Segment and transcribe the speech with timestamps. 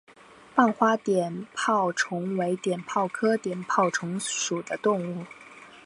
[0.55, 5.25] 棒花碘泡虫为碘泡科碘泡虫属的动物。